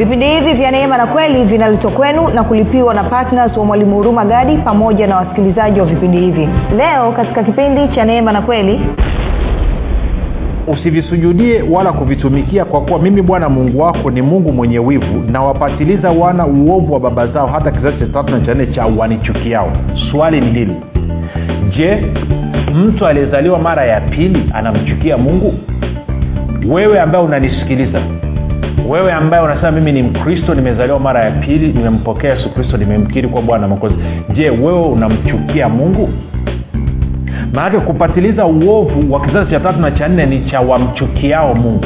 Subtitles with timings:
[0.00, 4.24] vipindi hivi vya neema na kweli vinaletwa kwenu na kulipiwa na ptns wa mwalimu huruma
[4.24, 6.48] gadi pamoja na wasikilizaji wa vipindi hivi.
[6.76, 8.80] Leo katika kipindi cha neema na kweli
[10.66, 16.10] usivisujudie wala kuvitumikia kwa kuwa mimi bwana mungu wako ni mungu mwenye wivu na wapatiliza
[16.10, 19.72] wana uovu wa baba zao hata kizazi cha tatu na cha nne cha wanichukiao.
[20.10, 20.76] Swali ni hili
[21.76, 22.04] je
[22.74, 25.54] mtu aliyezaliwa mara ya pili anamchukia mungu?
[26.68, 28.02] Wewe ambaye unanisikiliza
[28.88, 33.42] wewe ambaye unasema mimi ni mkristo nimezaliwa mara ya pili nimempokea yesu kristo nimemkiri kwa
[33.42, 33.94] bwana mokozi
[34.34, 36.08] je wewe unamchukia mungu?
[37.52, 41.84] Maanake kupatiliza uovu wa kizazi cha tatu na cha nne ni cha wamchukiao mungu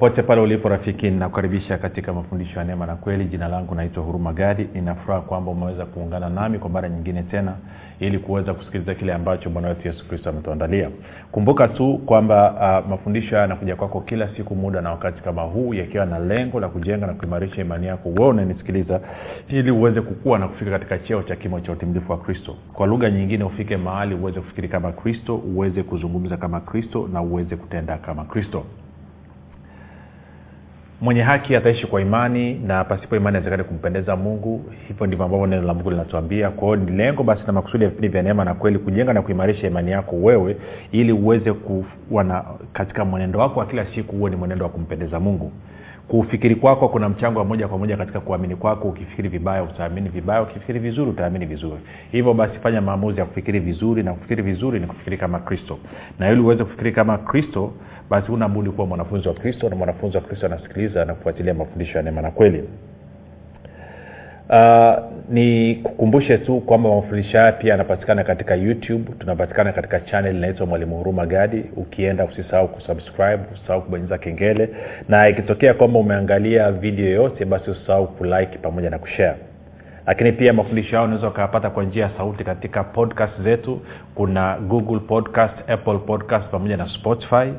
[0.00, 3.24] popote pale ulipo rafiki ninakukaribisha katika mafundisho ya neema na kweli.
[3.24, 4.68] Jina langu naitwa huruma gadi.
[4.74, 7.54] Ninafuraha kwamba umeweza kuungana nami kwa mara nyingine tena
[7.98, 10.90] ili kuweza kusikiliza kile ambacho bwana wetu yesu kristo ametuandalia.
[11.32, 15.74] Kumbuka tu kwamba uh, mafundisho haya yanakuja kwako kila siku muda na wakati kama huu
[15.74, 19.00] yakiwa na lengo la kujenga na kuimarisha imani yako wewe unanisikiliza
[19.48, 22.56] ili uweze kukua na kufika katika cheo cha kimo cha utimilifu wa kristo.
[22.72, 27.56] Kwa lugha nyingine ufike mahali uweze kufikiri kama kristo uweze kuzungumza kama kristo na uweze
[27.56, 28.64] kutenda kama kristo
[31.00, 34.64] mwenye haki ataishi kwa imani na pasipo imani awezekani kumpendeza mungu.
[34.88, 36.50] Hivyo ndivyo ambavyo neno la mungu linatuambia.
[36.50, 39.22] Kwa hiyo ni lengo basi na makusudi ya vipindi vya neema na kweli kujenga na
[39.22, 40.56] kuimarisha imani yako wewe
[40.92, 45.52] ili uweze kuwa katika mwenendo wako wa kila siku huwe ni mwenendo wa kumpendeza mungu
[46.10, 48.88] kufikiri kwako kuna mchango wa moja kwa moja katika kuamini kwako.
[48.88, 50.42] Ukifikiri vibaya utaamini vibaya.
[50.42, 51.80] Ukifikiri vizuri utaamini vizuri.
[52.12, 55.78] Hivyo basi fanya maamuzi ya kufikiri vizuri na kufikiri vizuri ni kufikiri kama kristo.
[56.18, 57.72] Na ili uweze kufikiri kama kristo
[58.10, 61.98] basi huna budi kuwa mwanafunzi wa kristo na mwanafunzi wa kristo anasikiliza na kufuatilia mafundisho
[61.98, 62.64] ya neema na kweli
[64.50, 64.94] uh,
[65.28, 70.96] ni kukumbushe tu kwamba mafundisho haya pia yanapatikana katika youtube tunapatikana katika chanel inaitwa mwalimu
[70.96, 71.64] huruma gadi.
[71.76, 74.68] Ukienda usisahau kusubscribe usisahau kubonyeza kengele
[75.08, 79.36] na ikitokea kwamba umeangalia video yoyote basi usisahau kulike pamoja na kushare.
[80.06, 83.80] Lakini pia mafundisho yao unaweza ukayapata kwa njia ya sauti katika podcast zetu.
[84.14, 87.52] Kuna google podcast apple podcast pamoja na spotify.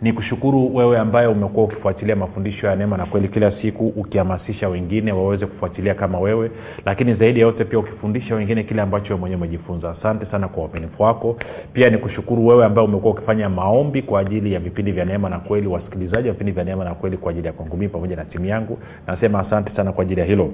[0.02, 5.12] ni kushukuru wewe ambaye umekuwa ukifuatilia mafundisho ya neema na kweli kila siku ukihamasisha wengine
[5.12, 6.52] waweze kufuatilia kama wewe.
[6.86, 9.96] Lakini zaidi ya yote pia ukifundisha wengine kile ambacho mwenyewe umejifunza.
[10.00, 11.38] Asante sana kwa uaminifu wako.
[11.74, 15.40] Pia ni kushukuru wewe ambaye umekuwa ukifanya maombi kwa ajili ya vipindi vya neema na
[15.40, 18.26] kweli wasikilizaji wa vipindi vya neema na kweli kwa ajili ya kwangu mii pamoja na
[18.26, 18.78] timu yangu.
[19.08, 20.50] Nasema asante sana kwa ajili ya hilo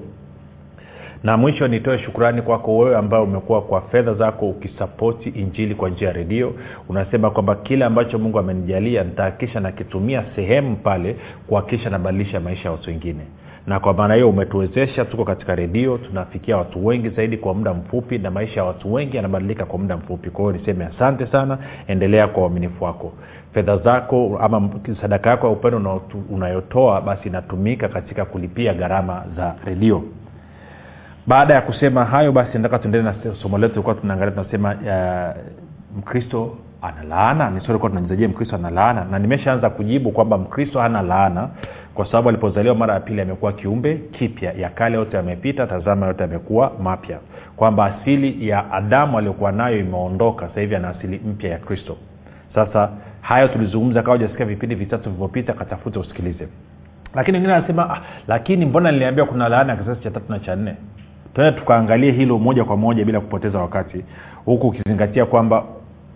[1.26, 6.08] na mwisho nitoe shukrani kwako wewe ambaye umekuwa kwa fedha zako ukisapoti injili kwa njia
[6.08, 6.54] ya redio.
[6.90, 11.16] Unasema kwamba kile ambacho mungu amenijalia nitahakikisha nakitumia sehemu pale
[11.48, 13.22] kuhakikisha nabadilisha maisha ya watu wengine.
[13.68, 18.18] Na kwa maana hiyo umetuwezesha tuko katika redio tunafikia watu wengi zaidi kwa muda mfupi
[18.18, 20.30] na maisha ya watu wengi yanabadilika kwa muda mfupi.
[20.30, 23.14] Kwa hiyo niseme asante sana endelea kwa uaminifu wako.
[23.54, 24.70] Fedha zako ama
[25.02, 30.04] sadaka yako ya upendo unayotoa basi inatumika katika kulipia gharama za redio
[31.28, 33.74] baada ya kusema hayo basi nataka tuendelee na somo letu.
[33.74, 37.50] Tulikuwa tunaangalia tunasema uh, mkristo ana laana.
[37.50, 41.50] Ni swali tunajizajia mkristo ana na nimeshaanza kujibu kwamba mkristo hana laana
[41.94, 44.54] kwa sababu alipozaliwa mara ya pili amekuwa kiumbe kipya.
[44.54, 47.20] Ya kale yote yamepita tazama yote yamekuwa mapya.
[47.56, 50.48] Kwamba asili ya adamu aliyokuwa nayo imeondoka.
[50.48, 51.98] Sasa hivi ana asili mpya ya kristo.
[52.56, 52.90] Sasa
[53.22, 56.48] hayo tulizungumza kawa ujasikia vipindi vitatu vilivyopita katafute usikilize.
[57.16, 60.56] Lakini wengine anasema ah, lakini mbona niliambia kuna laana ya kisasi cha tatu na cha
[60.56, 60.76] nne
[61.36, 64.06] tuende tukaangalie hilo moja kwa moja bila kupoteza wakati
[64.46, 65.64] huku ukizingatia kwamba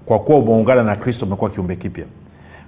[0.06, 2.06] kwa kuwa umeungana na kristo umekuwa kiumbe kipya.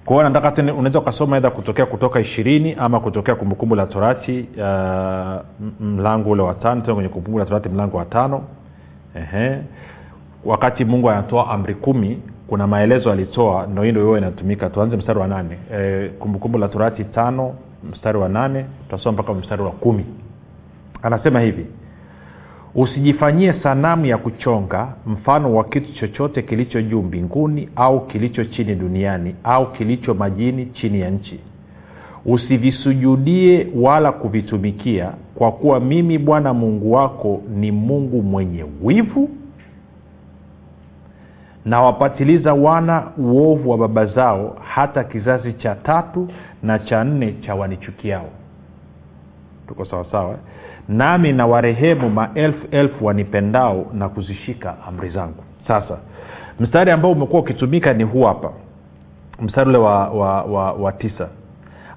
[0.05, 5.41] Kwa nataka unaweza ukasoma edha kutokea kutoka ishirini ama kutokea kumbukumbu la torati uh,
[5.79, 8.43] mlango ule wa tano tena kwenye kumbukumbu la torati mlango wa tano.
[9.15, 9.57] Ehe.
[10.45, 14.69] wakati mungu anatoa amri kumi kuna maelezo alitoa ndo hii ndo hiyo inatumika.
[14.69, 15.57] Tuanze mstari wa nane.
[15.73, 17.53] E, kumbukumbu la torati tano
[17.91, 20.05] mstari wa nane tutasoma mpaka mstari wa kumi.
[21.03, 21.65] Anasema hivi
[22.75, 29.35] usijifanyie sanamu ya kuchonga mfano wa kitu chochote kilicho juu mbinguni au kilicho chini duniani
[29.43, 31.39] au kilicho majini chini ya nchi.
[32.25, 39.29] Usivisujudie wala kuvitumikia kwa kuwa mimi bwana mungu wako ni mungu mwenye wivu
[41.65, 46.27] nawapatiliza wana uovu wa baba zao hata kizazi cha tatu
[46.63, 48.29] na cha nne cha wanichukiao.
[49.67, 50.37] Tuko sawasawa
[50.91, 55.43] nami na warehemu maelfu elfu wanipendao na kuzishika amri zangu.
[55.67, 55.97] Sasa
[56.59, 58.51] mstari ambao umekuwa ukitumika ni huu hapa.
[59.41, 61.27] Mstari ule wa, wa, wa, wa tisa.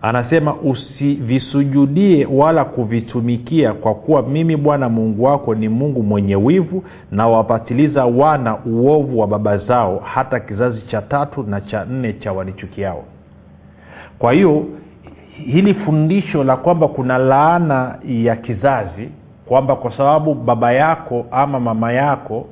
[0.02, 7.28] Anasema usivisujudie wala kuvitumikia kwa kuwa mimi bwana mungu wako ni mungu mwenye wivu na
[7.28, 13.04] wapatiliza wana uovu wa baba zao hata kizazi cha tatu na cha nne cha wanichukiao.
[14.18, 14.64] Kwa hiyo
[15.36, 19.08] hili fundisho la kwamba kuna laana ya kizazi
[19.46, 22.46] kwamba kwa sababu baba yako ama mama yako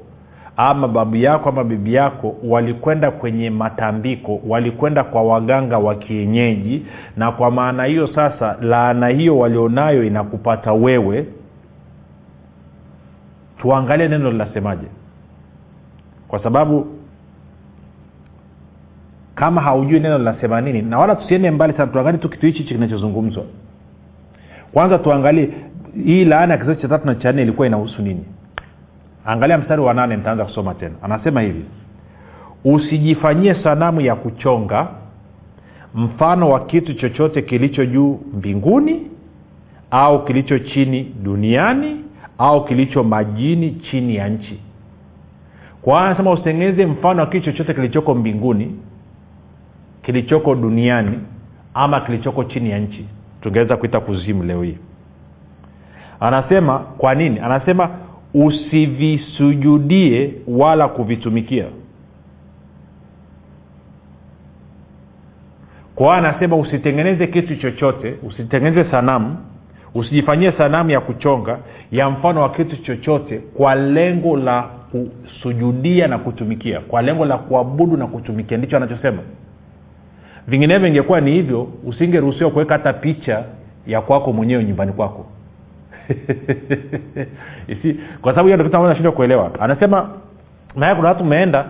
[0.56, 6.86] ama babu yako ama bibi yako walikwenda kwenye matambiko walikwenda kwa waganga wa kienyeji
[7.16, 11.26] na kwa maana hiyo sasa laana hiyo walionayo inakupata wewe.
[13.60, 14.86] Tuangalie neno linasemaje?
[16.28, 16.86] Kwa sababu
[19.34, 22.74] kama haujui neno linasema nini na wala tusiende mbali sana tuangalie tu kitu hichi hichi
[22.74, 23.44] kinachozungumzwa.
[24.72, 25.50] Kwanza tuangalie
[26.04, 28.24] hii laana ya kizazi cha tatu na cha nne ilikuwa inahusu nini.
[29.24, 30.94] Angalia mstari wa nane nitaanza kusoma tena.
[31.02, 31.64] Anasema hivi
[32.64, 34.88] usijifanyie sanamu ya kuchonga
[35.94, 39.06] mfano wa kitu chochote kilicho juu mbinguni
[39.90, 41.96] au kilicho chini duniani
[42.38, 44.60] au kilicho majini chini ya nchi.
[45.82, 48.76] Kwa anasema usitengeneze mfano wa kitu chochote kilichoko mbinguni
[50.02, 51.18] kilichoko duniani
[51.74, 53.06] ama kilichoko chini ya nchi.
[53.40, 54.78] Tungeweza kuita kuzimu leo hii.
[56.20, 57.38] Anasema kwa nini?
[57.38, 57.90] Anasema
[58.34, 61.64] usivisujudie wala kuvitumikia.
[65.94, 69.36] Kwa anasema usitengeneze kitu chochote usitengeneze sanamu
[69.94, 71.58] usijifanyie sanamu ya kuchonga
[71.92, 77.96] ya mfano wa kitu chochote kwa lengo la kusujudia na kutumikia kwa lengo la kuabudu
[77.96, 78.58] na kutumikia.
[78.58, 79.22] Ndicho anachosema
[80.48, 83.44] vinginevyo ingekuwa ni hivyo usingeruhusiwa kuweka hata picha
[83.86, 85.26] ya kwako mwenyewe nyumbani kwako.
[88.22, 89.50] Kwa sababu hiyo ndio nashindwa kuelewa.
[89.60, 90.08] Anasema
[90.76, 91.64] naye kuna watu umeenda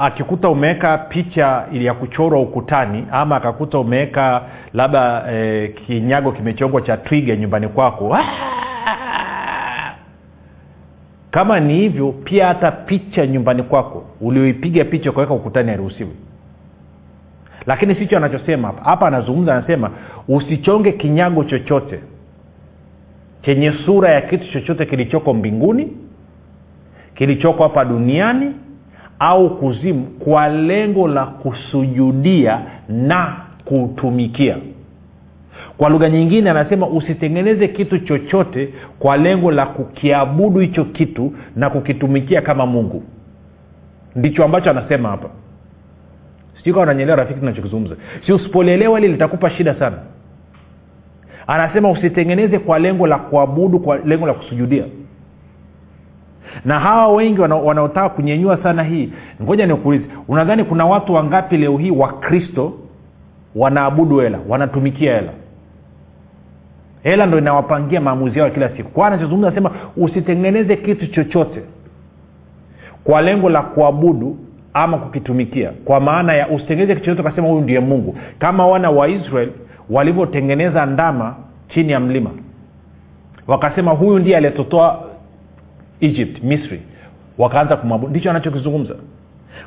[0.00, 4.42] akikuta umeweka picha ya kuchorwa ukutani ama akakuta umeweka
[4.74, 8.18] labda e, kinyago kimechongwa cha twiga nyumbani kwako.
[11.30, 16.10] Kama ni hivyo pia hata picha nyumbani kwako ulioipiga picha ukaweka ukutani hairuhusiwi
[17.66, 18.84] lakini sicho anachosema hapa.
[18.90, 19.90] Hapa anazungumza anasema
[20.28, 22.00] usichonge kinyago chochote
[23.42, 25.92] chenye sura ya kitu chochote kilichoko mbinguni
[27.14, 28.52] kilichoko hapa duniani
[29.18, 34.56] au kuzimu kwa lengo la kusujudia na kutumikia.
[35.76, 42.40] Kwa lugha nyingine anasema usitengeneze kitu chochote kwa lengo la kukiabudu hicho kitu na kukitumikia
[42.42, 43.02] kama mungu.
[44.16, 45.28] Ndicho ambacho anasema hapa
[46.66, 47.96] sijui ananyelewa rafiki tunachokizungumza
[48.26, 49.96] si usipolielewa hili litakupa shida sana.
[51.46, 54.84] Anasema usitengeneze kwa lengo la kuabudu kwa lengo la kusujudia.
[56.64, 61.76] Na hawa wengi wanaotaka wana kunyenyua sana hii ngoja nikuulize unadhani kuna watu wangapi leo
[61.76, 62.72] hii wakristo
[63.54, 65.32] wanaabudu hela wanatumikia hela?
[67.02, 68.90] Hela ndo inawapangia maamuzi yao kila siku.
[68.90, 71.62] Kwa anachozungumza anasema usitengeneze kitu chochote
[73.04, 74.36] kwa lengo la kuabudu
[74.78, 75.70] ama kukitumikia.
[75.84, 78.16] Kwa maana ya usitengeneze kitu ukasema huyu ndiye mungu.
[78.38, 79.50] Kama wana wa israel
[79.90, 81.36] walivyotengeneza ndama
[81.68, 82.30] chini ya mlima.
[83.46, 85.04] Wakasema huyu ndiye aliyetotoa
[86.00, 86.82] egypt misri.
[87.38, 88.10] Wakaanza kumwabudu.
[88.10, 88.94] Ndicho anachokizungumza.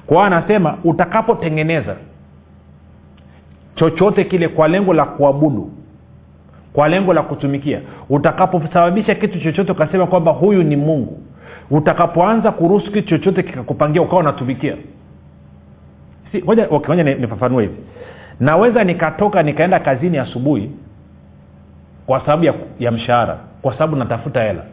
[0.07, 1.95] Kwao anasema utakapotengeneza
[3.75, 5.71] chochote kile kwa lengo la kuabudu
[6.73, 11.19] kwa lengo la kutumikia utakaposababisha kitu chochote ukasema kwamba huyu ni mungu
[11.71, 14.75] utakapoanza kuruhusu kitu chochote kikakupangia ukawa unatumikia
[16.31, 17.75] si, ngoja okay, nifafanue hivi.
[18.39, 20.71] Naweza nikatoka nikaenda kazini asubuhi
[22.05, 24.63] kwa sababu ya, ya mshahara kwa sababu natafuta hela.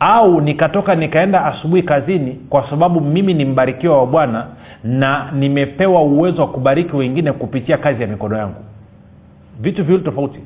[0.00, 4.46] Au nikatoka nikaenda asubuhi kazini kwa sababu mimi ni mbarikiwa wa bwana
[4.84, 8.64] na nimepewa uwezo wa kubariki wengine kupitia kazi ya mikono yangu.
[9.60, 10.40] Vitu viwili tofauti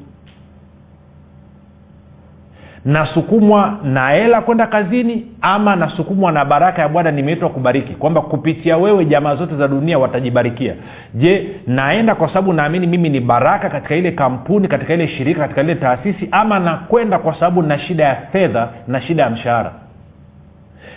[2.85, 7.93] nasukumwa na hela kwenda kazini ama nasukumwa na baraka ya bwana nimeitwa kubariki.
[7.93, 10.75] Kwamba kupitia wewe jamaa zote za dunia watajibarikia.
[11.15, 15.61] Je naenda kwa sababu naamini mimi ni baraka katika ile kampuni katika ile shirika katika
[15.61, 19.73] ile taasisi ama nakwenda kwa sababu na shida ya fedha na shida ya mshahara?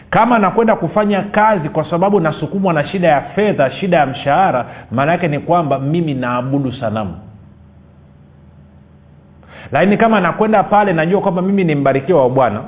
[0.10, 5.12] Kama nakwenda kufanya kazi kwa sababu nasukumwa na shida ya fedha shida ya mshahara maana
[5.12, 7.16] yake ni kwamba mimi naabudu sanamu
[9.72, 12.62] lakini kama nakwenda pale najua kwamba mimi ni mbarikiwa wa bwana.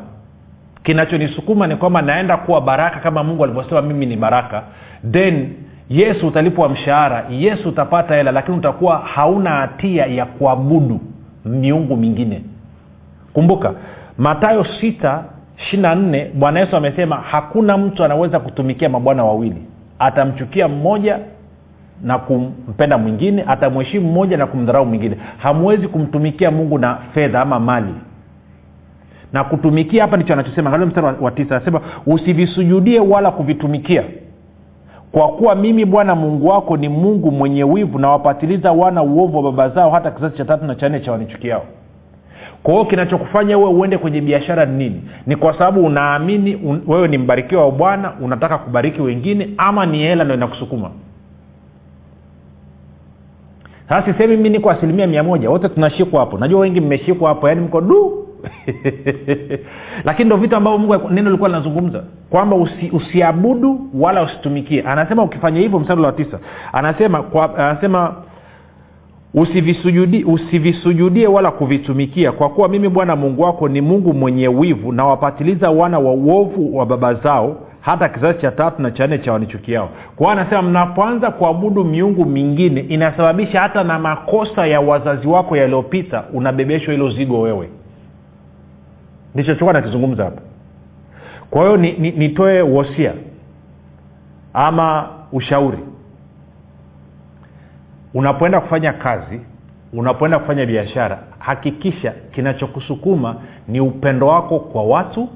[0.84, 4.64] Kinachonisukuma ni kwamba naenda kuwa baraka kama mungu alivyosema mimi ni baraka.
[5.12, 5.50] Then
[5.90, 7.26] yesu utalipwa mshahara.
[7.30, 11.00] Yesu utapata hela lakini utakuwa hauna hatia ya kuabudu
[11.46, 12.42] miungu mingine.
[13.34, 13.74] Kumbuka
[14.18, 15.20] matayo 6
[15.74, 19.62] 4 bwana yesu amesema hakuna mtu anaweza kutumikia mabwana wawili.
[20.00, 21.20] Atamchukia mmoja
[22.04, 25.18] na kumpenda mwingine atamheshimu mmoja na kumdharau mwingine.
[25.38, 27.94] Hamwezi kumtumikia mungu na fedha ama mali.
[29.34, 30.70] Na kutumikia hapa ndicho anachosema.
[30.70, 34.04] Angalia mstari wa, tisa anasema usivisujudie wala kuvitumikia.
[35.12, 39.70] Kwa kuwa mimi bwana mungu wako ni mungu mwenye wivu nawapatiliza wana uovu wa baba
[39.70, 41.64] zao hata kizazi cha tatu na cha nne cha wanichukiao.
[42.64, 45.02] Kwa hiyo kinachokufanya wewe uende kwenye biashara ni nini?
[45.28, 49.98] Ni kwa sababu unaamini un, wewe ni mbarikiwa wa bwana unataka kubariki wengine ama ni
[49.98, 50.90] hela ndo inakusukuma
[53.90, 56.38] sasa sisemi mi niko asilimia mia moja wote tunashikwa hapo.
[56.38, 58.28] Najua wengi mmeshikwa hapo yaani mko du.
[60.06, 64.82] Lakini ndo vitu ambavyo mungu neno likuwa linazungumza kwamba usi, usiabudu wala usitumikie.
[64.82, 66.40] Anasema ukifanya hivyo mstari wa tisa
[66.74, 68.16] anasema kwa, anasema
[69.34, 75.06] usivisujudie, usivisujudie wala kuvitumikia kwa kuwa mimi bwana mungu wako ni mungu mwenye wivu na
[75.06, 79.34] wapatiliza wana wa uovu wa baba zao hata kizazi cha tatu na cha nne cha
[79.34, 79.90] wanichukiao.
[80.16, 86.94] Kwao anasema mnapoanza kuabudu miungu mingine inasababisha hata na makosa ya wazazi wako yaliyopita unabebeshwa
[86.94, 87.70] hilo zigo wewe.
[89.36, 90.42] Ndicho chukua nakizungumza hapo
[91.50, 93.14] kwa hiyo nitoe ni, ni wosia
[94.54, 95.80] ama ushauri.
[98.14, 99.42] Unapoenda kufanya kazi
[99.94, 103.36] unapoenda kufanya biashara hakikisha kinachokusukuma
[103.68, 105.30] ni upendo wako kwa watu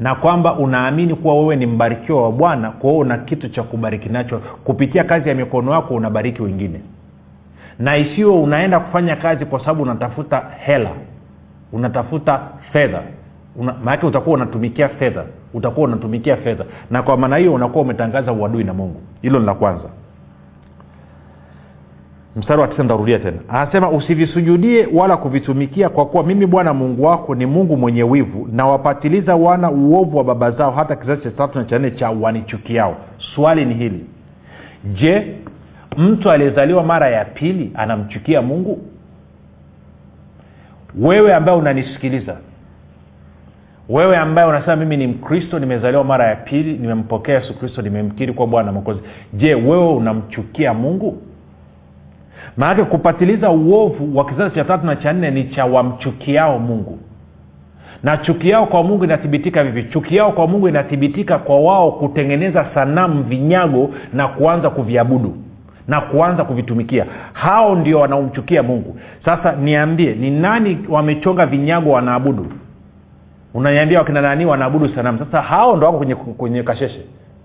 [0.00, 4.08] na kwamba unaamini kuwa wewe ni mbarikiwa wa bwana kwa hiyo una kitu cha kubariki
[4.08, 4.40] nacho.
[4.64, 6.80] Kupitia kazi ya mikono yako unabariki wengine.
[7.78, 10.90] Na isiwe unaenda kufanya kazi kwa sababu unatafuta hela
[11.72, 12.40] unatafuta
[12.72, 13.02] fedha.
[13.56, 16.64] Una, maanake utakuwa unatumikia fedha utakuwa unatumikia fedha.
[16.90, 19.00] Na kwa maana hiyo unakuwa umetangaza uadui na mungu.
[19.22, 19.84] Hilo ni la kwanza
[22.36, 23.36] mstari wa tisa ntarudia tena.
[23.48, 28.66] Anasema usivisujudie wala kuvitumikia kwa kuwa mimi bwana mungu wako ni mungu mwenye wivu na
[28.66, 32.96] wapatiliza wana uovu wa baba zao hata kizazi cha tatu na cha nne cha wanichukiao.
[33.34, 34.04] Swali ni hili.
[34.94, 35.36] Je
[35.96, 38.78] mtu aliyezaliwa mara ya pili anamchukia mungu?
[41.00, 42.36] Wewe ambaye unanisikiliza
[43.88, 48.46] wewe ambaye unasema mimi ni mkristo nimezaliwa mara ya pili nimempokea yesu kristo nimemkiri kwa
[48.46, 49.00] bwana mokozi
[49.34, 51.22] je wewe unamchukia mungu
[52.56, 56.98] maanake kupatiliza uovu wa kizazi cha tatu na cha nne ni cha wamchukiao mungu.
[58.02, 62.66] Na chuki yao kwa mungu inathibitika vivi chuki yao kwa mungu inathibitika kwa wao kutengeneza
[62.74, 65.36] sanamu vinyago na kuanza kuviabudu
[65.88, 67.06] na kuanza kuvitumikia.
[67.32, 68.96] Hao ndio wanaomchukia mungu.
[69.24, 72.46] Sasa niambie ni nani wamechonga vinyago wanaabudu?
[73.54, 75.18] Unaniambia wakina nani wanaabudu sanamu?
[75.18, 77.00] Sasa hao ndo wako kwenye, kwenye kasheshe.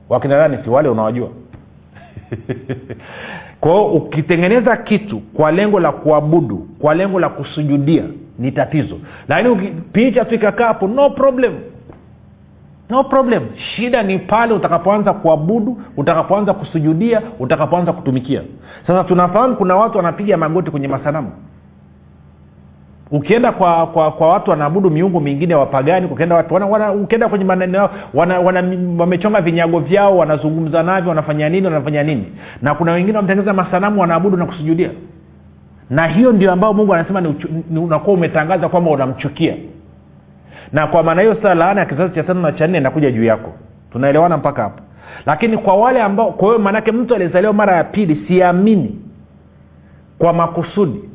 [0.10, 0.58] Wakina nani?
[0.64, 1.30] Si wale unawajua
[3.60, 8.04] kwao ukitengeneza kitu kwa lengo la kuabudu kwa lengo la kusujudia
[8.40, 9.00] ni tatizo.
[9.28, 9.56] Lakini
[9.92, 11.54] picha tu ikakaa hapo no problem.
[12.90, 13.44] No problem.
[13.56, 18.42] Shida ni pale utakapoanza kuabudu utakapoanza kusujudia utakapoanza kutumikia.
[18.88, 21.32] Sasa tunafahamu kuna watu wanapiga magoti kwenye masanamu
[23.12, 27.46] ukienda kwa kwa kwa watu wanaabudu miungu mingine wapagani ukienda watu wana, wana, ukienda kwenye
[27.46, 28.64] maneno yao wana, wana,
[29.00, 32.26] wamechonga vinyago vyao wanazungumza navyo wanafanya nini wanafanya nini.
[32.62, 34.90] Na kuna wengine wametengeneza masanamu wanaabudu na kusujudia.
[35.90, 37.36] Na hiyo ndio ambayo mungu anasema ni,
[37.78, 39.56] unakuwa umetangaza kwamba unamchukia.
[40.74, 43.24] Na kwa maana hiyo sasa laana ya kizazi cha tano na cha nne inakuja juu
[43.24, 43.54] yako.
[43.92, 44.82] Tunaelewana mpaka hapo?
[45.26, 49.00] Lakini kwa wale ambao kwa hiyo maanake mtu aliyezaliwa mara ya pili siamini
[50.18, 51.07] kwa makusudi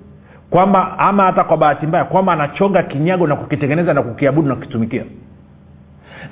[0.52, 5.04] kwamba ama hata kwa bahati mbaya kwamba anachonga kinyago na kukitengeneza na kukiabudu na kukitumikia.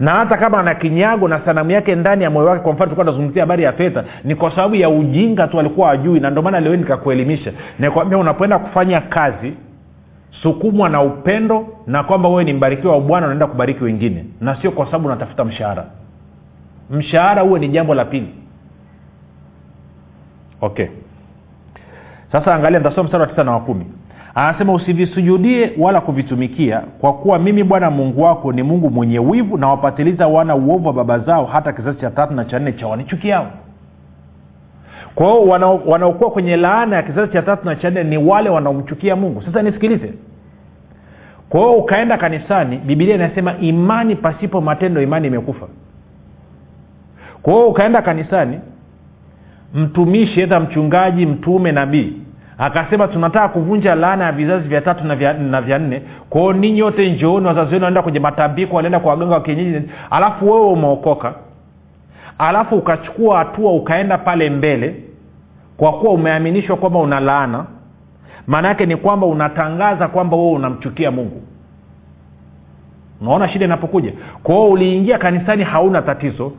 [0.01, 3.41] Na hata kama ana kinyago na sanamu yake ndani ya moyo wake kwa mfano tulikuwa
[3.41, 6.77] habari ya fedha ni kwa sababu ya ujinga tu alikuwa ajui na ndio maana leo
[6.77, 7.53] nikakuelimisha.
[7.79, 9.53] Nakwambia unapoenda kufanya kazi
[10.43, 14.25] sukumwa na upendo na kwamba wewe ni mbarikiwa wa bwana unaenda kubariki wengine.
[14.41, 15.85] Na sio kwa sababu unatafuta mshahara.
[16.91, 18.35] Mshahara huwe ni jambo la pili.
[20.61, 20.87] Okay.
[22.33, 23.87] Sasa angalia nitasoma mstari wa tisa na wa kumi
[24.35, 29.69] anasema usivisujudie wala kuvitumikia kwa kuwa mimi bwana mungu wako ni mungu mwenye wivu na
[29.69, 33.47] wapatiliza wana uovu wa baba zao hata kizazi cha tatu na cha nne cha wanichukiao.
[35.15, 35.43] Kwa hiyo
[35.87, 39.43] wanaokuwa kwenye laana ya kizazi cha tatu na cha nne ni wale wanaomchukia mungu.
[39.43, 40.13] Sasa nisikilize.
[41.49, 45.67] Kwa hiyo ukaenda kanisani bibilia inasema imani pasipo matendo imani imekufa.
[47.43, 48.61] Kwa hiyo ukaenda kanisani
[49.75, 52.13] mtumishi edha mchungaji mtume nabii
[52.61, 56.03] akasema tunataka kuvunja laana ya vizazi vya tatu na vya, nne.
[56.31, 59.83] Kwao ninyi wote njooni wazazi wenu wanaenda kwenye matambiko wanaenda kwa waganga wa kienyeji.
[60.11, 61.35] Alafu wewe umeokoka.
[62.39, 64.95] Alafu ukachukua hatua ukaenda pale mbele
[65.77, 67.65] kwa kuwa umeaminishwa kwamba una laana.
[68.47, 71.43] Maana yake ni kwamba unatangaza kwamba wewe unamchukia mungu.
[73.21, 74.13] Unaona shida inapokuja?
[74.43, 76.53] Kwao uliingia kanisani hauna tatizo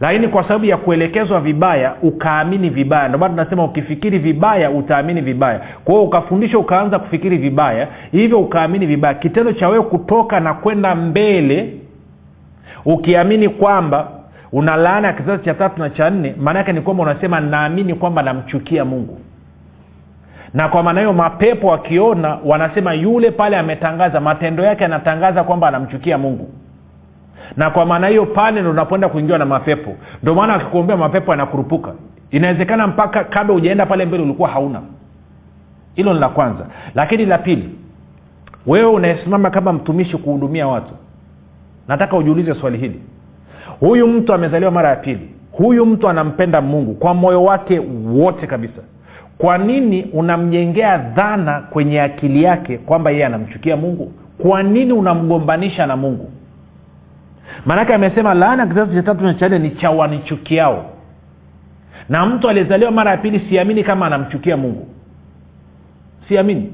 [0.00, 3.08] lakini kwa sababu ya kuelekezwa vibaya ukaamini vibaya.
[3.08, 5.60] Ndio maana tunasema ukifikiri vibaya utaamini vibaya.
[5.84, 9.14] Kwa hiyo ukafundishwa ukaanza kufikiri vibaya hivyo ukaamini vibaya.
[9.14, 11.74] Kitendo cha wewe kutoka na kwenda mbele
[12.84, 14.08] ukiamini kwamba
[14.52, 18.22] una laana ya kizazi cha tatu na cha nne maana ni kwamba unasema naamini kwamba
[18.22, 19.18] namchukia mungu.
[20.54, 26.18] Na kwa maana hiyo mapepo wakiona wanasema yule pale ametangaza matendo yake anatangaza kwamba anamchukia
[26.18, 26.48] mungu
[27.56, 29.96] na kwa maana hiyo pale ndo unapoenda kuingiwa na mapepo.
[30.22, 31.92] Ndio maana akikuombea mapepo yanakurupuka.
[32.30, 34.80] Inawezekana mpaka kabla ujaenda pale mbele ulikuwa hauna.
[35.94, 36.66] Hilo ni la kwanza.
[36.94, 37.68] Lakini la pili
[38.66, 40.92] wewe unayesimama kama mtumishi kuhudumia watu
[41.88, 43.00] nataka ujiulize swali hili.
[43.80, 45.28] Huyu mtu amezaliwa mara ya pili.
[45.52, 47.78] Huyu mtu anampenda mungu kwa moyo wake
[48.14, 48.82] wote kabisa.
[49.38, 54.12] Kwa nini unamjengea dhana kwenye akili yake kwamba yeye anamchukia mungu?
[54.38, 56.30] Kwa nini unamgombanisha na mungu
[57.66, 60.90] maanake amesema laana kizazi cha tatu na cha nne ni cha wanichukiao.
[62.08, 64.86] Na mtu aliyezaliwa mara ya pili siamini kama anamchukia mungu.
[66.28, 66.72] Siamini.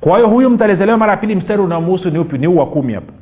[0.00, 2.38] Kwa hiyo huyu mtu aliyezaliwa mara ya pili mstari unamuhusu ni upi?
[2.38, 3.12] Ni huu wa kumi hapa.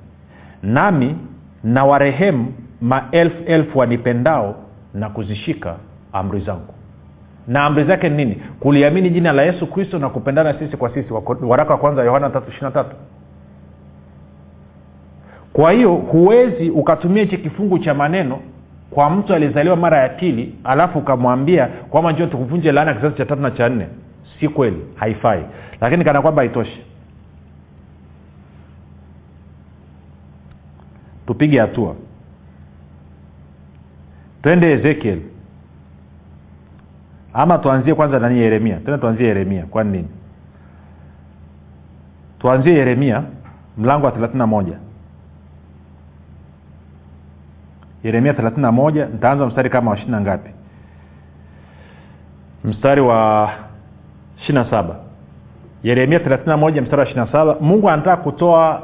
[0.62, 1.16] Nami
[1.64, 4.54] na warehemu maelfu elfu wanipendao
[4.94, 5.76] na kuzishika
[6.12, 6.74] amri zangu.
[7.48, 8.42] Na amri zake ni nini?
[8.60, 11.08] Kuliamini jina la yesu kristo na kupendana sisi kwa sisi.
[11.42, 12.96] Waraka wa kwanza yohana tatu ishiri tatu
[15.52, 18.38] kwa hiyo huwezi ukatumia hichi kifungu cha maneno
[18.90, 23.24] kwa mtu aliyezaliwa mara ya pili alafu ukamwambia kwamba njio tukuvunje laana ya kizazi cha
[23.26, 23.86] tatu na cha nne.
[24.40, 25.44] Si kweli haifai.
[25.80, 26.82] Lakini kana kwamba haitoshi.
[31.26, 31.96] Tupige hatua.
[34.42, 35.18] Twende ezekiel.
[37.34, 38.38] Ama tuanzie kwanza nani?
[38.40, 38.76] Yeremia.
[38.76, 39.66] Tena tuanzie yeremia.
[39.66, 40.08] Kwani nini?
[42.38, 43.22] Tuanzie yeremia
[43.78, 44.78] mlango wa thelathini na moja
[48.04, 50.50] yeremia thelathini na moja nitaanza mstari kama wa ishiri na ngapi?
[52.64, 53.50] Mstari wa
[54.38, 54.96] ishiri na saba.
[55.82, 57.56] Yeremia thelathini na moja mstari wa ishiri saba.
[57.60, 58.82] Mungu anataka kutoa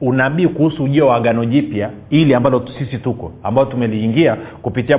[0.00, 4.98] unabii kuhusu ujio wa agano jipya ili ambalo sisi tuko ambalo tumeliingia kupitia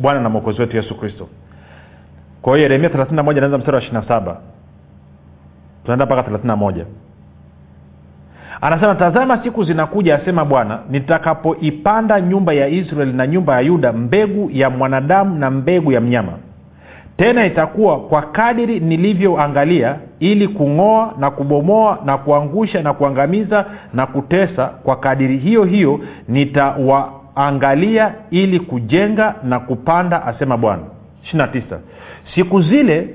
[0.00, 1.28] bwana na mwokozi wetu yesu kristo.
[2.42, 4.40] Kwa hiyo yeremia thelathini na moja naanza mstari wa ishiri na saba.
[5.82, 6.86] Tunaenda mpaka thelathini na moja
[8.60, 14.50] anasema tazama siku zinakuja asema bwana nitakapoipanda nyumba ya israeli na nyumba ya yuda mbegu
[14.52, 16.32] ya mwanadamu na mbegu ya mnyama.
[17.16, 23.64] Tena itakuwa kwa kadiri nilivyoangalia ili kung'oa na kubomoa na kuangusha na kuangamiza
[23.94, 24.66] na kutesa.
[24.66, 30.82] Kwa kadiri hiyo hiyo nitawaangalia ili kujenga na kupanda asema bwana.
[31.34, 31.78] 29
[32.34, 33.08] siku zile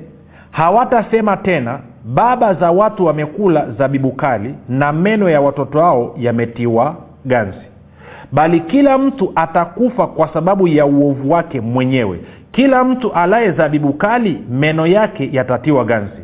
[0.52, 7.58] hawatasema tena baba za watu wamekula zabibu kali na meno ya watoto wao yametiwa ganzi.
[8.32, 12.20] Bali kila mtu atakufa kwa sababu ya uovu wake mwenyewe.
[12.52, 16.22] Kila mtu alaye zabibu kali meno yake yatatiwa ganzi.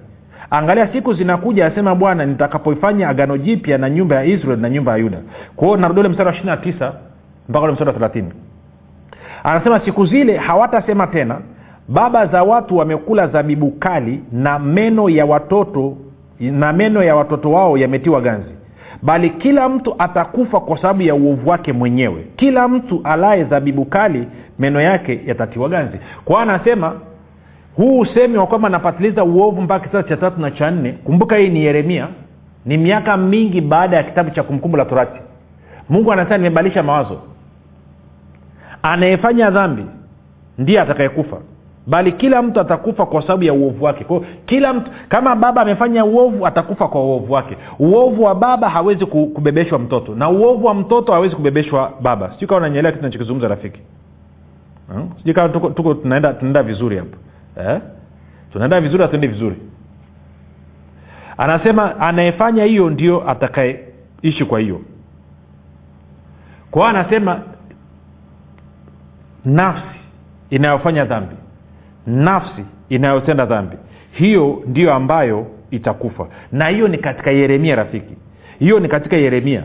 [0.49, 4.97] Angalia siku zinakuja asema bwana nitakapoifanya agano jipya na nyumba ya israel na nyumba ya
[4.97, 5.17] yuda.
[5.55, 6.81] Kwao narudi ule mstari wa ishiri
[7.49, 8.31] mpaka ule mstari wa thelathini.
[9.43, 11.39] Anasema siku zile hawatasema tena
[11.87, 15.97] baba za watu wamekula zabibu kali na meno ya watoto
[16.39, 18.49] na meno ya watoto wao yametiwa ganzi.
[19.01, 22.25] Bali kila mtu atakufa kwa sababu ya uovu wake mwenyewe.
[22.35, 24.27] Kila mtu alaye zabibu kali
[24.59, 25.97] meno yake yatatiwa ganzi.
[26.25, 26.93] Kwao anasema
[27.75, 31.49] huu usemi wa kwamba napatiliza uovu mpaka kizazi cha tatu na cha nne kumbuka hii
[31.49, 32.07] ni yeremia
[32.65, 35.19] ni miaka mingi baada ya kitabu cha kumbukumbu la torati.
[35.89, 37.21] Mungu anasema nimebadilisha mawazo.
[38.81, 39.85] Anayefanya dhambi
[40.57, 41.37] ndiye atakayekufa
[41.87, 44.03] bali kila mtu atakufa kwa sababu ya uovu wake.
[44.03, 47.57] Kwao kila mtu kama baba amefanya uovu atakufa kwa uovu wake.
[47.79, 50.15] Uovu wa baba hawezi kubebeshwa mtoto.
[50.15, 52.31] Na uovu wa mtoto hawezi kubebeshwa baba.
[52.31, 53.79] Sijui kama unanyelea kitu nachokizungumza rafiki.
[54.93, 55.09] Hmm?
[55.17, 57.17] sijui kama tuko, tuko tunaenda, tunaenda vizuri hapa
[57.71, 57.81] eh?
[58.53, 59.55] tunaenda vizuri hatuendi vizuri?
[61.37, 64.81] Anasema anayefanya hiyo ndio atakayeishi kwa hiyo.
[66.71, 67.39] Kwa anasema
[69.45, 69.99] nafsi
[70.49, 71.35] inayofanya dhambi
[72.07, 73.77] nafsi inayotenda dhambi.
[74.11, 76.27] Hiyo ndiyo ambayo itakufa.
[76.51, 78.13] Na hiyo ni katika yeremia rafiki.
[78.59, 79.63] Hiyo ni katika yeremia.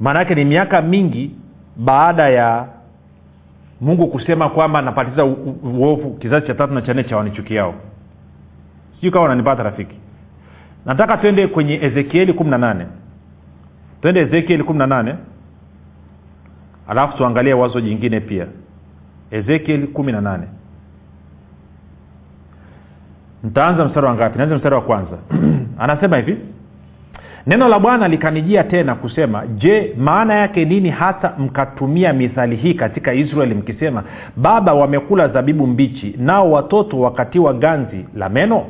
[0.00, 1.30] Maanaake ni miaka mingi
[1.76, 2.66] baada ya
[3.80, 7.74] mungu kusema kwamba napatiza uovu kizazi cha tatu na cha nne cha wanichukiao
[8.94, 9.96] sijui kama unanipata rafiki.
[10.86, 12.86] Nataka twende kwenye ezekieli kumi na nane.
[14.02, 15.14] Twende ezekieli kumi na nane.
[16.88, 18.46] Alafu tuangalie wazo jingine pia.
[19.30, 20.44] Ezekieli kumi na nane
[23.44, 24.38] ntaanza mstari wa ngapi?
[24.38, 25.16] Naanza mstari wa kwanza.
[25.78, 26.36] Anasema hivi
[27.46, 33.14] neno la bwana likanijia tena kusema je maana yake nini hata mkatumia mithali hii katika
[33.14, 34.02] israeli mkisema
[34.36, 38.64] baba wamekula zabibu mbichi nao watoto wakatiwa ganzi la meno?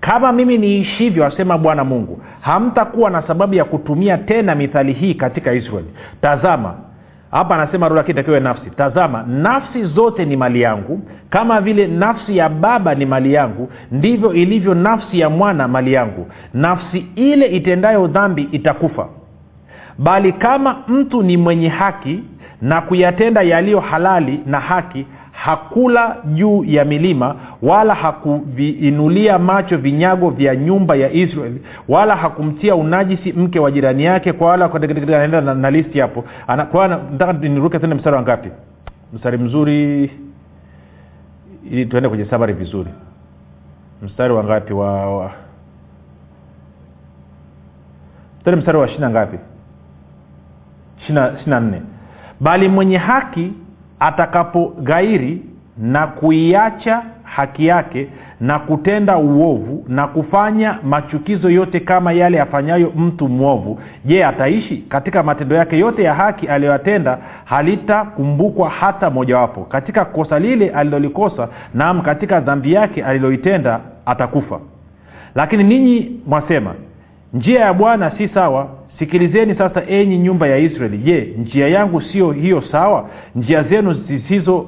[0.00, 5.52] Kama mimi niishivyo asema bwana mungu hamtakuwa na sababu ya kutumia tena mithali hii katika
[5.52, 5.88] israeli.
[6.20, 6.74] Tazama
[7.30, 8.70] hapa anasema roho lakini nafsi.
[8.70, 11.00] Tazama nafsi zote ni mali yangu.
[11.30, 16.26] Kama vile nafsi ya baba ni mali yangu ndivyo ilivyo nafsi ya mwana mali yangu.
[16.54, 19.08] Nafsi ile itendayo dhambi itakufa.
[19.98, 22.20] Bali kama mtu ni mwenye haki
[22.62, 25.06] na kuyatenda yaliyo halali na haki
[25.44, 33.32] hakula juu ya milima wala hakuviinulia macho vinyago vya nyumba ya israeli wala hakumtia unajisi
[33.32, 36.24] mke wa jirani yake kwa wala anaenda na, na listi hapo.
[36.48, 38.50] Nataka niruke tena mstari wa ngapi?
[39.12, 40.10] Mstari mzuri.
[41.70, 42.90] Ili tuende kwenye sabari vizuri.
[44.02, 44.72] Mstari wa ngapi?
[44.72, 45.32] Wa, wa
[48.56, 49.38] mstari wa ishina ngapi?
[51.02, 51.82] Ishina nne.
[52.40, 53.52] Bali mwenye haki
[54.00, 55.42] atakapogairi
[55.78, 58.08] na kuiacha haki yake
[58.40, 64.76] na kutenda uovu na kufanya machukizo yote kama yale afanyayo mtu mwovu je ataishi?
[64.76, 69.60] Katika matendo yake yote ya haki aliyoyatenda halitakumbukwa hata mojawapo.
[69.64, 74.60] Katika kosa lile alilolikosa naam katika dhambi yake aliloitenda atakufa.
[75.34, 76.74] Lakini ninyi mwasema
[77.34, 80.98] njia ya bwana si sawa sikilizeni sasa enyi nyumba ya israeli.
[80.98, 83.08] Je njia yangu sio hiyo sawa?
[83.36, 84.66] Njia zenu zisizo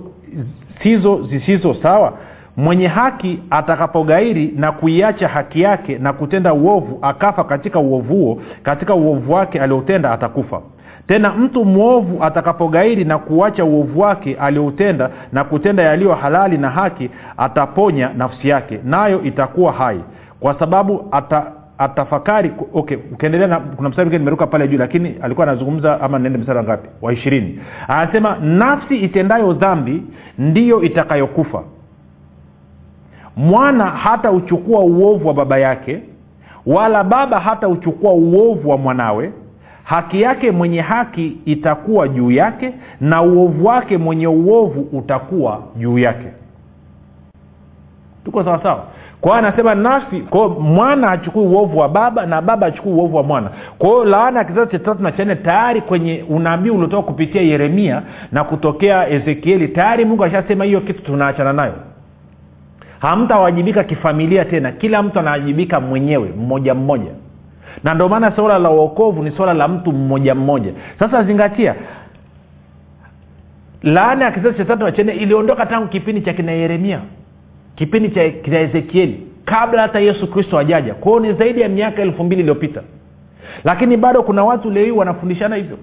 [0.82, 2.12] sizo zisizo sawa?
[2.56, 8.94] Mwenye haki atakapogairi na kuiacha haki yake na kutenda uovu akafa katika uovu huo katika
[8.94, 10.60] uovu wake aliotenda atakufa.
[11.06, 17.10] Tena mtu mwovu atakapogairi na kuacha uovu wake alioutenda na kutenda yaliyo halali na haki
[17.36, 20.00] ataponya nafsi yake nayo itakuwa hai.
[20.40, 25.46] Kwa sababu ata atafakari okay ukiendelea na kuna mstari mwingine nimeruka pale juu lakini alikuwa
[25.46, 27.60] anazungumza ama nende mstari wangapi wa ishirini.
[27.88, 30.02] Anasema nafsi itendayo dhambi
[30.38, 31.62] ndiyo itakayokufa.
[33.36, 36.02] Mwana hata uchukua uovu wa baba yake
[36.66, 39.32] wala baba hata uchukua uovu wa mwanawe.
[39.84, 46.28] Haki yake mwenye haki itakuwa juu yake na uovu wake mwenye uovu utakuwa juu yake.
[48.24, 48.84] Tuko sawasawa
[49.20, 53.22] kwa hiyo anasema nafsi kwao mwana achukui uovu wa baba na baba achukui uovu wa
[53.22, 53.50] mwana.
[53.78, 58.02] Kwa laana ya kizazi cha tatu na cha nne tayari kwenye unabii uliotoka kupitia yeremia
[58.32, 61.74] na kutokea ezekieli tayari mungu ashasema hiyo kitu tunaachana nayo.
[63.00, 64.72] Hamtawajibika kifamilia tena.
[64.72, 67.10] Kila mtu anawajibika mwenyewe mmoja mmoja.
[67.84, 70.72] Na ndio maana suala la uokovu ni swala la mtu mmoja mmoja.
[70.98, 71.74] Sasa zingatia
[73.82, 77.00] laana ya kizazi cha tatu na cha nne iliondoka tangu kipindi cha kina yeremia
[77.80, 82.24] kipindi cha kina ezekieli kabla hata yesu kristo ajaja kwao ni zaidi ya miaka elfu
[82.24, 82.82] mbili iliyopita.
[83.64, 85.78] Lakini bado kuna watu leo hii wanafundishana hivyo.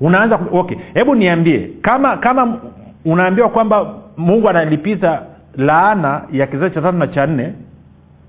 [0.00, 2.58] Unaanza okay hebu niambie kama kama
[3.04, 5.22] unaambiwa kwamba mungu analipiza
[5.56, 7.52] laana ya kizazi cha tatu na cha nne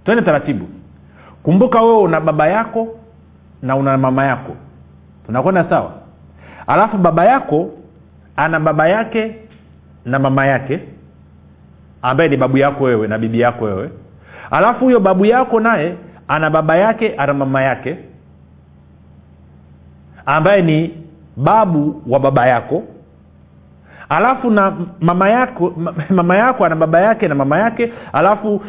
[0.05, 0.67] twende taratibu.
[1.43, 2.87] Kumbuka wewe una baba yako
[3.61, 4.55] na una mama yako.
[5.25, 5.91] Tunakwenda sawa?
[6.67, 7.69] Alafu baba yako
[8.35, 9.35] ana baba yake
[10.05, 10.79] na mama yake
[12.01, 13.89] ambaye ni babu yako wewe na bibi yako wewe.
[14.51, 15.95] Alafu huyo babu yako naye
[16.27, 17.97] ana baba yake ana mama yake
[20.25, 20.93] ambaye ni
[21.37, 22.83] babu wa baba yako.
[24.09, 25.73] Alafu na mama yako
[26.09, 27.93] mama yako ana baba yake na mama yake.
[28.13, 28.61] Alafu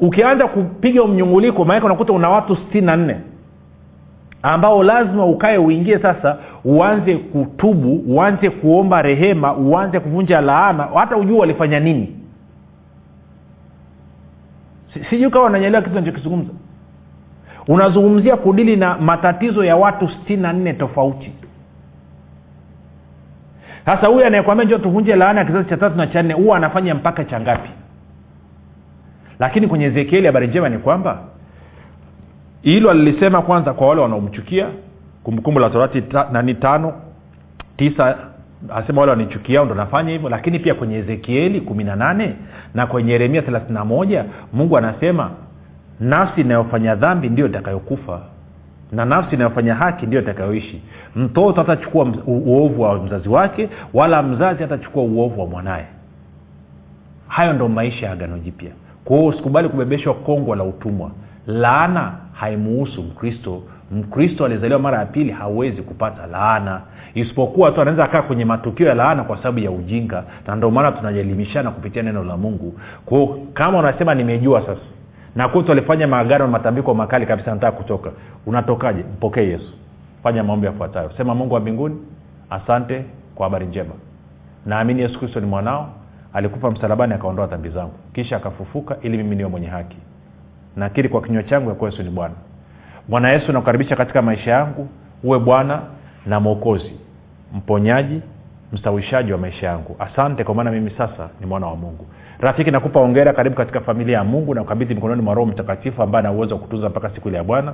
[0.00, 3.16] ukianza kupiga mnyunguliko maanake unakuta una watu sitini na nne
[4.42, 10.88] ambao lazima ukae uingie sasa uanze kutubu uanze kuomba rehema uanze kuvunja laana.
[10.94, 12.16] Hata ujua walifanya nini.
[14.94, 16.50] Si- sijui kawa unanyelewa kitu nachokizungumza
[17.68, 21.32] unazungumzia kudili na matatizo ya watu sitini na nne tofauti.
[23.86, 26.94] Sasa huyu anayekwambia njo tuvunje laana ya kizazi cha tatu na cha nne huwa anafanya
[26.94, 27.70] mpaka cha ngapi?
[29.38, 31.18] Lakini kwenye ezekieli habari njema ni kwamba
[32.62, 34.66] hilo alilisema kwanza kwa wale wanaomchukia.
[35.22, 36.92] Kumbukumbu la torati ta, nani tano
[37.76, 38.16] tisa
[38.74, 40.28] asema wale wanichukiao ndo nafanya hivyo.
[40.28, 42.34] Lakini pia kwenye ezekieli kumi na nane
[42.74, 45.30] na kwenye yeremia thelathini na moja mungu anasema
[46.00, 48.20] nafsi inayofanya dhambi ndio itakayokufa
[48.92, 50.82] na nafsi inayofanya haki ndiyo itakayoishi.
[51.16, 55.86] Mtoto hatachukua uovu wa mzazi wake wala mzazi hatachukua uovu wa mwanaye.
[57.28, 58.70] Hayo ndo maisha ya agano jipya.
[59.04, 61.10] Kwa hiyo usikubali kubebeshwa kongwa la utumwa.
[61.46, 63.62] Laana haimuhusu mkristo.
[63.92, 66.80] Mkristo aliyezaliwa mara ya pili hawezi kupata laana.
[67.14, 70.24] Isipokuwa tu anaweza akaa kwenye matukio ya laana kwa sababu ya ujinga.
[70.46, 72.80] Na ndio maana tunajelimishana kupitia neno la mungu.
[73.06, 74.80] Kwao kama unasema nimejua sasa
[75.36, 78.10] na kwetu alifanya maagano matambiko makali kabisa nataka kutoka.
[78.46, 79.02] Unatokaje?
[79.16, 79.72] Mpokee yesu.
[80.22, 81.10] Fanya maombi yafuatayo.
[81.16, 81.96] Sema mungu wa mbinguni
[82.50, 83.94] asante kwa habari njema.
[84.66, 85.88] Naamini yesu kristo ni mwanao
[86.32, 87.92] alikufa msalabani akaondoa dhambi zangu.
[88.14, 89.96] Kisha akafufuka ili mimi niwe mwenye haki
[90.76, 92.34] nakiri kwa kinywa changu ya kuwa yesu ni bwana.
[93.08, 94.88] Bwana yesu nakukaribisha katika maisha yangu.
[95.24, 95.80] Uwe bwana
[96.26, 96.92] na mwokozi
[97.54, 98.20] mponyaji
[98.72, 99.96] mstawishaji wa maisha yangu.
[99.98, 102.06] Asante kwa maana mimi sasa ni mwana wa mungu.
[102.40, 106.20] Rafiki nakupa ongera karibu katika familia ya mungu na ukabidhi mikononi mwa roho mtakatifu ambaye
[106.26, 107.72] ana uwezo wa kutunza mpaka siku ile ya bwana.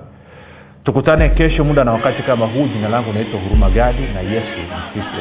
[0.84, 2.66] Tukutane kesho muda na wakati kama huu.
[2.66, 5.20] Jina langu naitwa huruma gadi na yesu ni kristo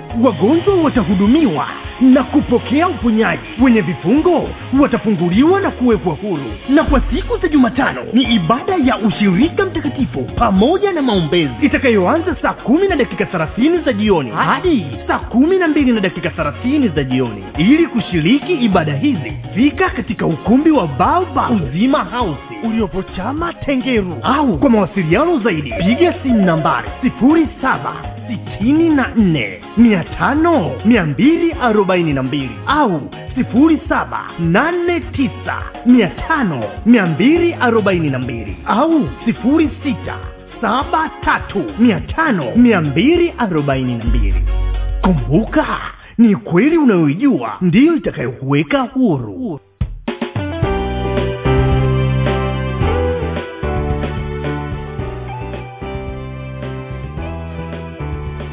[0.23, 1.67] wagonjwa watahudumiwa
[2.01, 3.41] na kupokea uponyaji.
[3.61, 6.51] Wenye vifungo watafunguliwa na kuwekwa huru.
[6.69, 11.51] Na kwa siku za jumatano ni ibada ya ushirika mtakatifu pamoja na maombezi.
[11.61, 16.29] Itakayoanza saa kumi na dakika thelathini za jioni hadi saa kumi na mbili na dakika
[16.29, 17.43] thelathini za jioni.
[17.57, 24.57] Ili kushiriki ibada hizi fika katika ukumbi wa baoba uzima hausi uliopo chama tengeru au
[24.57, 27.93] kwa mawasiliano zaidi piga simu nambari sifuri saba
[28.27, 32.51] sitini na nne mia tano mia mbili arobaini na mbili.
[32.67, 33.01] Au
[33.35, 38.57] sifuri saba nane tisa mia tano mia mbili arobaini na mbili.
[38.65, 40.17] Au sifuri sita
[40.61, 44.43] saba tatu mia tano mia mbili arobaini na mbili.
[45.01, 45.65] Kumbuka
[46.17, 49.59] ni kweli unayoijua ndiyo itakayokuweka huru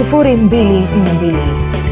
[0.00, 1.89] to put Billy in a Billy.